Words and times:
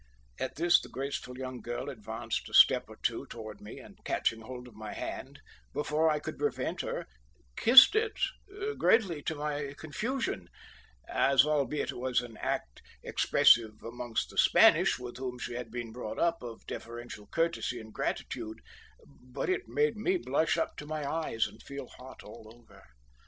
At 0.39 0.55
this 0.55 0.81
the 0.81 0.89
graceful 0.89 1.37
young 1.37 1.61
girl 1.61 1.87
advanced 1.87 2.49
a 2.49 2.55
step 2.55 2.85
or 2.87 2.95
two 3.03 3.27
towards 3.27 3.61
me, 3.61 3.77
and 3.77 4.03
catching 4.03 4.41
hold 4.41 4.67
of 4.67 4.73
my 4.73 4.93
hand, 4.93 5.39
before 5.75 6.09
I 6.09 6.17
could 6.19 6.39
prevent 6.39 6.81
her, 6.81 7.05
kissed 7.55 7.93
it, 7.95 8.19
greatly 8.79 9.21
to 9.21 9.35
my 9.35 9.75
confusion; 9.77 10.49
as 11.07 11.45
albeit 11.45 11.91
it 11.91 11.97
was 11.99 12.21
an 12.21 12.35
act 12.37 12.81
expressive 13.03 13.83
amongst 13.83 14.31
the 14.31 14.39
Spanish, 14.39 14.97
with 14.97 15.17
whom 15.17 15.37
she 15.37 15.53
had 15.53 15.69
been 15.69 15.91
brought 15.91 16.17
up, 16.17 16.41
of 16.41 16.65
deferential 16.65 17.27
courtesy 17.27 17.79
and 17.79 17.93
gratitude, 17.93 18.61
but 19.05 19.51
it 19.51 19.67
made 19.67 19.97
me 19.97 20.17
blush 20.17 20.57
up 20.57 20.77
to 20.77 20.87
my 20.87 21.07
eyes 21.07 21.45
and 21.45 21.61
feel 21.61 21.85
hot 21.99 22.23
all 22.23 22.51
over. 22.55 22.81